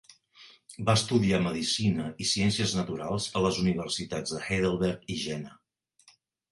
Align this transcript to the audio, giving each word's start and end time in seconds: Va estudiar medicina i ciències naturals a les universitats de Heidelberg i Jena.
Va 0.87 0.95
estudiar 0.99 1.39
medicina 1.47 2.07
i 2.25 2.27
ciències 2.31 2.75
naturals 2.81 3.31
a 3.41 3.45
les 3.47 3.63
universitats 3.67 4.37
de 4.39 4.45
Heidelberg 4.49 5.17
i 5.19 5.25
Jena. 5.29 5.59